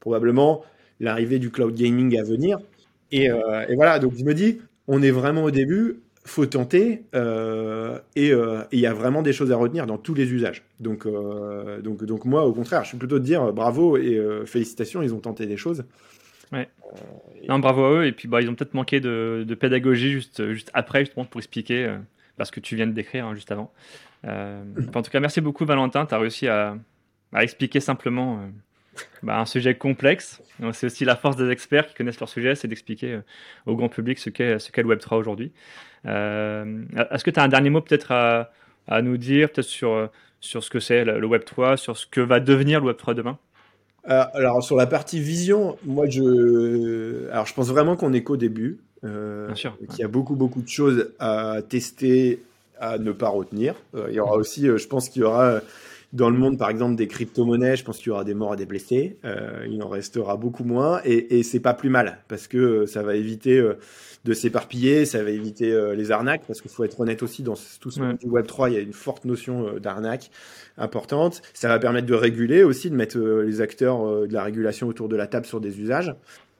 [0.00, 0.64] probablement
[1.00, 2.58] l'arrivée du cloud gaming à venir.
[3.10, 7.98] Et, euh, voilà, donc je me dis, on est vraiment au début, faut tenter, euh,
[8.18, 10.62] euh, et il y a vraiment des choses à retenir dans tous les usages.
[10.78, 11.08] Donc,
[11.82, 15.20] donc, donc moi, au contraire, je suis plutôt de dire bravo et félicitations, ils ont
[15.20, 15.84] tenté des choses.
[16.52, 16.68] Ouais.
[17.48, 20.52] Non, bravo à eux, et puis bah, ils ont peut-être manqué de, de, pédagogie juste,
[20.52, 21.96] juste après, justement, pour expliquer
[22.36, 23.72] parce que tu viens de décrire hein, juste avant.
[24.26, 24.62] Euh,
[24.94, 26.76] en tout cas, merci beaucoup Valentin, tu as réussi à,
[27.38, 28.48] expliquer simplement euh,
[29.22, 30.42] bah, un sujet complexe.
[30.72, 33.20] C'est aussi la force des experts qui connaissent leur sujet, c'est d'expliquer euh,
[33.66, 35.52] au grand public ce qu'est qu'est le Web3 aujourd'hui.
[36.04, 38.52] Est-ce que tu as un dernier mot peut-être à,
[38.88, 42.40] à, nous dire, peut-être sur, sur ce que c'est le Web3, sur ce que va
[42.40, 43.38] devenir le Web3 demain?
[44.04, 48.78] Alors sur la partie vision, moi je, alors je pense vraiment qu'on est qu'au début.
[49.04, 49.76] Euh, Bien sûr.
[49.90, 52.42] Qu'il y a beaucoup, beaucoup de choses à tester,
[52.78, 53.74] à ne pas retenir.
[53.94, 55.60] Euh, il y aura aussi, euh, je pense qu'il y aura
[56.12, 58.56] dans le monde, par exemple, des crypto-monnaies, je pense qu'il y aura des morts et
[58.56, 59.18] des blessés.
[59.68, 61.00] il en restera beaucoup moins.
[61.04, 63.62] Et, et c'est pas plus mal, parce que ça va éviter
[64.24, 67.90] de s'éparpiller, ça va éviter les arnaques, parce qu'il faut être honnête aussi, dans tout
[67.90, 70.30] ce monde du Web3, il y a une forte notion d'arnaque
[70.76, 71.40] importante.
[71.54, 75.16] Ça va permettre de réguler aussi, de mettre les acteurs de la régulation autour de
[75.16, 76.14] la table sur des usages.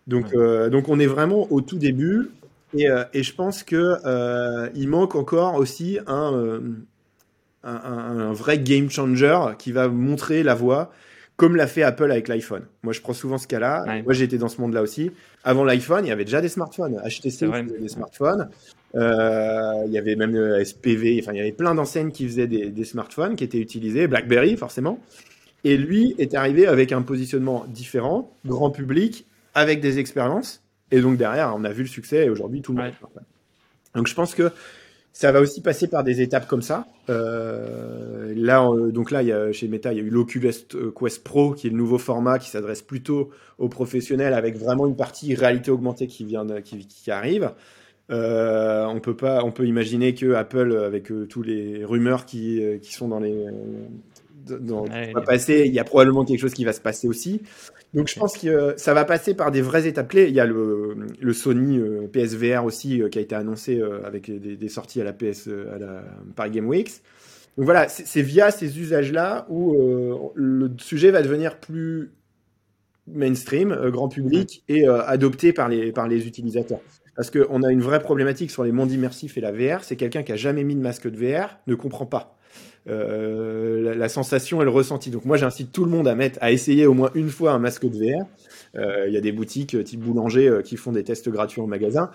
[0.07, 2.31] Donc, euh, donc on est vraiment au tout début.
[2.75, 6.61] Et, euh, et je pense que euh, il manque encore aussi un,
[7.65, 10.93] un, un, vrai game changer qui va montrer la voie,
[11.37, 12.65] comme l'a fait Apple avec l'iPhone.
[12.83, 14.03] Moi, je prends souvent ce cas-là.
[14.05, 15.11] Moi, j'ai été dans ce monde-là aussi.
[15.45, 17.01] Avant l'iPhone, il y avait déjà des smartphones.
[17.05, 18.49] HTC faisait des smartphones.
[18.95, 21.21] il y avait même SPV.
[21.23, 24.07] Enfin, il y avait plein d'enseignes qui faisaient des, des, smartphones qui étaient utilisés.
[24.07, 25.01] BlackBerry, forcément.
[25.65, 30.63] Et lui est arrivé avec un positionnement différent, grand public, avec des expériences.
[30.91, 32.93] Et donc derrière, on a vu le succès et aujourd'hui tout le monde.
[33.95, 34.51] Donc je pense que
[35.13, 36.87] ça va aussi passer par des étapes comme ça.
[37.11, 40.53] Euh, là, donc là, il y a, chez Meta, il y a eu l'Oculus
[40.99, 44.97] Quest Pro, qui est le nouveau format qui s'adresse plutôt aux professionnels, avec vraiment une
[44.97, 47.53] partie réalité augmentée qui vient, qui, qui, arrive.
[48.11, 52.63] Euh, on peut pas, on peut imaginer que Apple, avec euh, tous les rumeurs qui,
[52.63, 53.47] euh, qui sont dans les,
[54.47, 57.43] dans, va passer, il y a probablement quelque chose qui va se passer aussi.
[57.95, 60.29] Donc je pense que ça va passer par des vraies étapes clés.
[60.29, 64.01] Il y a le, le Sony euh, PSVR aussi euh, qui a été annoncé euh,
[64.05, 66.03] avec des, des, sorties à la PS à la
[66.35, 67.03] Paris Game Weeks.
[67.59, 69.77] Donc voilà, c'est via ces usages-là où
[70.35, 72.13] le sujet va devenir plus
[73.07, 76.81] mainstream, grand public et adopté par les, par les utilisateurs.
[77.15, 80.23] Parce qu'on a une vraie problématique sur les mondes immersifs et la VR, c'est quelqu'un
[80.23, 82.39] qui a jamais mis de masque de VR ne comprend pas.
[82.89, 85.11] Euh, la, sensation et le ressenti.
[85.11, 87.59] Donc moi j'incite tout le monde à mettre, à essayer au moins une fois un
[87.59, 88.27] masque de VR.
[88.75, 91.69] Euh, il y a des boutiques euh, type boulanger qui font des tests gratuits en
[91.69, 92.11] magasin.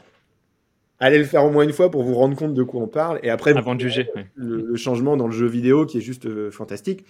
[1.00, 3.20] Allez le faire au moins une fois pour vous rendre compte de quoi on parle
[3.24, 7.06] et après avant de juger le, changement dans le jeu vidéo qui est juste fantastique.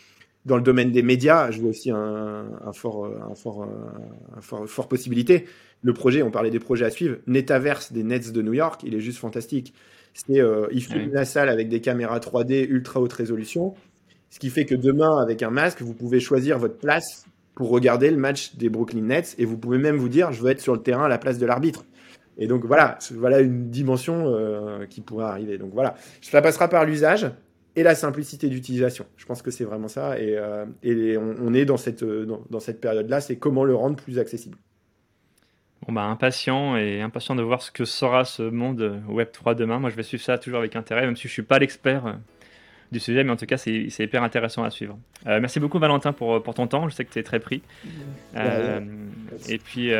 [0.45, 3.67] Dans le domaine des médias, je vois aussi un, fort, un fort,
[4.35, 5.45] un fort, fort possibilité.
[5.81, 7.17] Le projet, on parlait des projets à suivre.
[7.27, 9.73] Netaverse des Nets de New York, il est juste fantastique.
[10.17, 13.75] C'est, euh, il filme la salle avec des caméras 3D ultra haute résolution.
[14.31, 18.09] Ce qui fait que demain, avec un masque, vous pouvez choisir votre place pour regarder
[18.09, 20.73] le match des Brooklyn Nets et vous pouvez même vous dire, je veux être sur
[20.73, 21.85] le terrain à la place de l'arbitre.
[22.39, 25.59] Et donc voilà, voilà une dimension euh, qui pourrait arriver.
[25.59, 27.29] Donc voilà, ça passera par l'usage
[27.75, 29.05] et la simplicité d'utilisation.
[29.17, 30.19] Je pense que c'est vraiment ça.
[30.19, 33.95] Et, euh, et on, est dans cette, dans, dans cette période-là, c'est comment le rendre
[33.95, 34.57] plus accessible.
[35.87, 39.79] Bon bah impatient et impatient de voir ce que sera ce monde Web 3 demain.
[39.79, 42.13] Moi je vais suivre ça toujours avec intérêt, même si je suis pas l'expert euh,
[42.91, 44.97] du sujet, mais en tout cas c'est hyper intéressant à suivre.
[45.27, 47.61] Euh, merci beaucoup Valentin pour, pour, ton temps, je sais que tu es très pris.
[48.35, 48.81] Euh,
[49.47, 49.91] et puis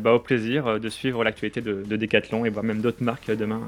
[0.00, 3.60] bah, au plaisir de suivre l'actualité de, de, Decathlon et voir même d'autres marques demain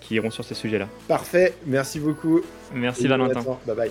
[0.00, 0.86] qui iront sur ces sujets-là.
[1.08, 2.40] Parfait, merci beaucoup.
[2.72, 3.42] Merci Valentin.
[3.66, 3.90] Bye bye.